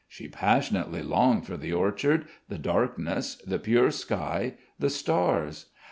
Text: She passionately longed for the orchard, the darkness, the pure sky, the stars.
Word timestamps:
She 0.07 0.27
passionately 0.27 1.03
longed 1.03 1.45
for 1.45 1.57
the 1.57 1.73
orchard, 1.73 2.25
the 2.49 2.57
darkness, 2.57 3.35
the 3.45 3.59
pure 3.59 3.91
sky, 3.91 4.55
the 4.79 4.89
stars. 4.89 5.67